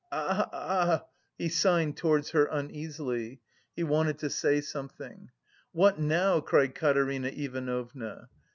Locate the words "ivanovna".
7.27-8.27